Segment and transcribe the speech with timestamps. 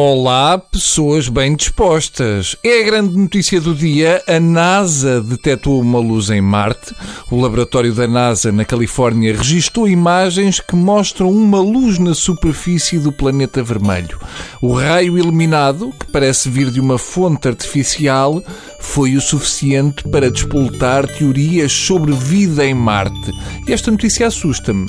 [0.00, 2.54] Olá, pessoas bem dispostas.
[2.62, 4.22] É a grande notícia do dia.
[4.28, 6.94] A NASA detectou uma luz em Marte.
[7.32, 13.10] O laboratório da NASA na Califórnia registrou imagens que mostram uma luz na superfície do
[13.10, 14.20] planeta vermelho.
[14.62, 18.40] O raio iluminado, que parece vir de uma fonte artificial,
[18.78, 23.32] foi o suficiente para despoltar teorias sobre vida em Marte.
[23.66, 24.86] E esta notícia assusta-me.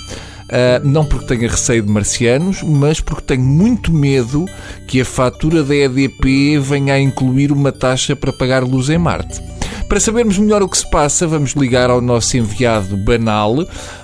[0.50, 4.46] Uh, não porque tenha receio de marcianos, mas porque tenho muito medo
[4.88, 9.40] que a fatura da EDP venha a incluir uma taxa para pagar luz em Marte.
[9.88, 13.56] Para sabermos melhor o que se passa, vamos ligar ao nosso enviado banal,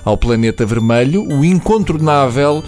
[0.04, 2.62] ao planeta vermelho, o incontornável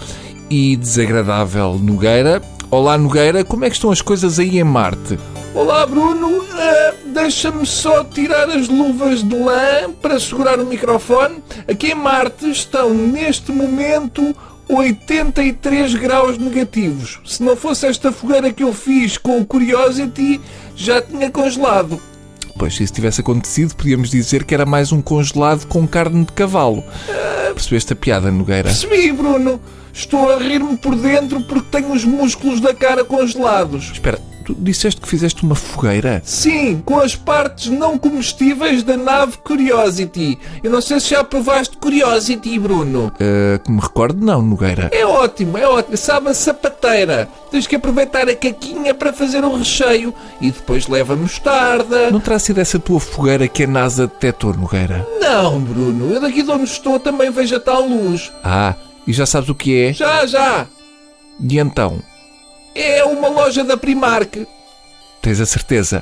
[0.49, 2.41] e desagradável Nogueira.
[2.71, 5.17] Olá Nogueira, como é que estão as coisas aí em Marte?
[5.53, 11.43] Olá Bruno, uh, deixa-me só tirar as luvas de lã para segurar o microfone.
[11.67, 14.35] Aqui em Marte estão neste momento
[14.69, 17.19] 83 graus negativos.
[17.25, 20.39] Se não fosse esta fogueira que eu fiz com o Curiosity,
[20.75, 21.99] já tinha congelado.
[22.57, 26.31] Pois, se isso tivesse acontecido, podíamos dizer que era mais um congelado com carne de
[26.33, 26.79] cavalo.
[26.79, 28.63] Uh, Percebeste a piada, Nogueira?
[28.63, 29.59] Percebi, Bruno.
[29.91, 33.91] Estou a rir-me por dentro porque tenho os músculos da cara congelados.
[33.91, 34.19] Espera,
[34.49, 36.23] Tu disseste que fizeste uma fogueira?
[36.25, 40.39] Sim, com as partes não comestíveis da nave Curiosity.
[40.63, 43.13] Eu não sei se já provaste Curiosity, Bruno.
[43.13, 44.89] Uh, que me recordo, não, Nogueira.
[44.91, 45.95] É ótimo, é ótimo.
[45.95, 47.29] Sabe a sapateira.
[47.51, 52.09] Tens que aproveitar a caquinha para fazer o recheio e depois leva mostarda.
[52.09, 55.07] Não terá sido essa tua fogueira que a NASA detectou, Nogueira?
[55.21, 56.11] Não, Bruno.
[56.11, 58.31] Eu daqui de onde estou também vejo a tal luz.
[58.43, 58.73] Ah,
[59.05, 59.93] e já sabes o que é?
[59.93, 60.65] Já, já.
[61.39, 61.99] E então?
[62.81, 64.47] É uma loja da Primark.
[65.21, 66.01] Tens a certeza?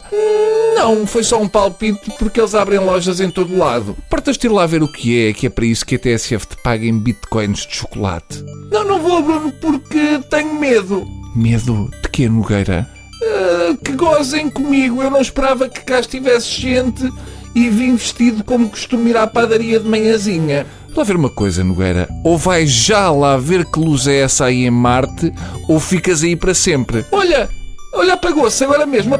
[0.75, 3.97] Não, foi só um palpite porque eles abrem lojas em todo lado.
[4.07, 6.55] Portas-te ir lá ver o que é, que é para isso que a TSF te
[6.57, 8.43] paga em bitcoins de chocolate.
[8.71, 11.03] Não, não vou, Bruno, porque tenho medo.
[11.35, 11.89] Medo?
[12.03, 12.87] De quê, Nogueira?
[13.23, 15.01] Uh, que gozem comigo.
[15.01, 17.11] Eu não esperava que cá estivesse gente
[17.55, 20.67] e vim vestido como costumo ir à padaria de manhãzinha.
[20.95, 22.07] Lá ver uma coisa, Nogueira.
[22.23, 25.31] Ou vais já lá ver que luz é essa aí em Marte,
[25.67, 27.05] ou ficas aí para sempre.
[27.11, 27.49] Olha,
[27.93, 29.15] olha, apagou-se agora mesmo.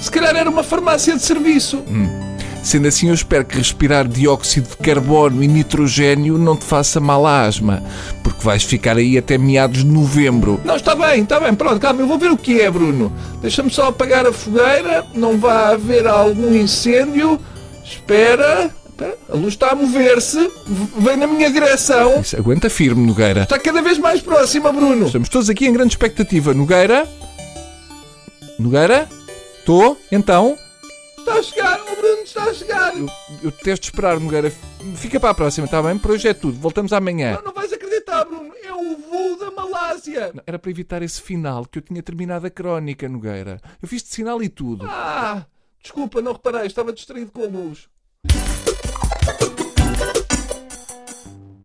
[0.00, 1.78] Se calhar era uma farmácia de serviço.
[1.88, 2.26] Hum.
[2.66, 7.24] Sendo assim, eu espero que respirar dióxido de carbono e nitrogênio não te faça mal
[7.24, 7.80] à asma,
[8.24, 10.60] porque vais ficar aí até meados de novembro.
[10.64, 13.12] Não, está bem, está bem, pronto, calma, eu vou ver o que é, Bruno.
[13.40, 17.38] Deixa-me só apagar a fogueira, não vai haver algum incêndio.
[17.84, 18.68] Espera.
[19.28, 20.50] A luz está a mover-se,
[20.98, 22.20] vem na minha direção.
[22.20, 23.42] Isso, aguenta firme, Nogueira.
[23.42, 25.06] Está cada vez mais próxima, Bruno.
[25.06, 26.54] Estamos todos aqui em grande expectativa.
[26.54, 27.06] Nogueira?
[28.58, 29.06] Nogueira?
[29.58, 29.98] Estou?
[30.10, 30.56] Então?
[31.18, 32.96] Está a chegar, o Bruno está a chegar.
[32.96, 33.10] Eu,
[33.42, 34.50] eu testo esperar, Nogueira.
[34.94, 35.98] Fica para a próxima, está bem?
[35.98, 36.58] Por hoje é tudo.
[36.58, 37.34] Voltamos amanhã.
[37.34, 38.52] Não, não vais acreditar, Bruno.
[38.62, 40.30] É o voo da Malásia.
[40.32, 43.60] Não, era para evitar esse final que eu tinha terminado a crónica, Nogueira.
[43.82, 44.86] Eu fiz de sinal e tudo.
[44.88, 45.44] Ah,
[45.82, 46.66] desculpa, não reparei.
[46.66, 47.88] Estava distraído com a luz.
[49.26, 49.65] Thank you.